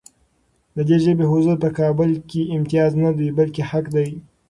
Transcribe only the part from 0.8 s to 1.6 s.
دې ژبې حضور